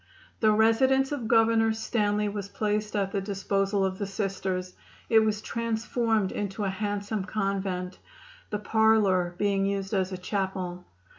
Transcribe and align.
The 0.39 0.51
residence 0.51 1.11
of 1.11 1.27
Governor 1.27 1.73
Stanley 1.73 2.27
was 2.27 2.49
placed 2.49 2.95
at 2.95 3.11
the 3.11 3.21
disposal 3.21 3.85
of 3.85 3.99
the 3.99 4.07
Sisters. 4.07 4.73
It 5.09 5.19
was 5.19 5.43
transformed 5.43 6.31
into 6.31 6.63
a 6.63 6.69
handsome 6.71 7.23
convent, 7.25 7.99
the 8.49 8.57
parlor 8.57 9.35
being 9.37 9.63
used 9.67 9.93
as 9.93 10.11
a 10.11 10.17
chapel. 10.17 10.85